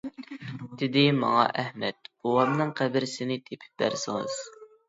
دېدى 0.81 1.03
ماڭا 1.17 1.43
ئەھەت 1.63 2.09
بوۋامنىڭ، 2.23 2.75
قەبرىسىنى 2.81 3.39
تېپىپ 3.51 3.83
بەرسىڭىز. 3.83 4.43